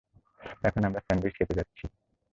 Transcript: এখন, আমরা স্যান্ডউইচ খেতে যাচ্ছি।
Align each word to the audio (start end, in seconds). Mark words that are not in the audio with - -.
এখন, 0.63 0.81
আমরা 0.83 0.99
স্যান্ডউইচ 0.99 1.33
খেতে 1.37 1.53
যাচ্ছি। 1.53 1.85